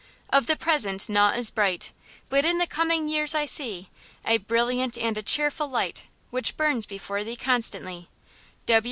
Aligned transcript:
Of 0.31 0.47
the 0.47 0.55
present 0.55 1.09
naught 1.09 1.37
is 1.37 1.51
bright, 1.51 1.91
But 2.27 2.43
in 2.43 2.57
the 2.57 2.65
coming 2.65 3.07
years 3.07 3.35
I 3.35 3.45
see 3.45 3.91
A 4.25 4.37
brilliant 4.37 4.97
and 4.97 5.15
a 5.15 5.21
cheerful 5.21 5.67
light, 5.69 6.05
Which 6.31 6.57
burns 6.57 6.87
before 6.87 7.23
thee 7.23 7.35
constantly. 7.35 8.09